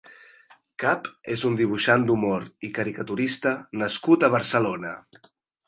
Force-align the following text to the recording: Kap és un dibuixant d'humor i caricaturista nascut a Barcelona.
Kap 0.83 1.09
és 1.35 1.43
un 1.49 1.57
dibuixant 1.59 2.07
d'humor 2.09 2.47
i 2.69 2.71
caricaturista 2.79 3.55
nascut 3.85 4.29
a 4.29 4.33
Barcelona. 4.39 4.99